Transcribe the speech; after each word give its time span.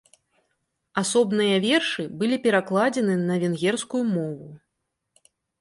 Асобныя 1.01 1.59
вершы 1.67 2.03
былі 2.21 2.37
перакладзены 2.47 3.15
на 3.29 3.35
венгерскую 3.45 4.03
мову. 4.15 4.49